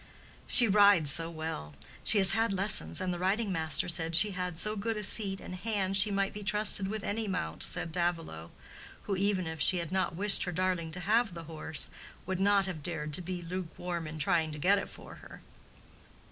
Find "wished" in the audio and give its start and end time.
10.15-10.41